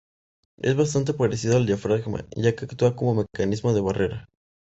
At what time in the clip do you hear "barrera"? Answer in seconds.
3.81-4.29